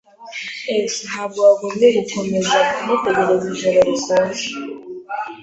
[S] 0.89 0.93
Ntabwo 1.07 1.39
wagombye 1.47 1.87
gukomeza 1.97 2.57
kumutegereza 2.73 3.45
ijoro 3.53 3.79
rikonje. 3.87 4.47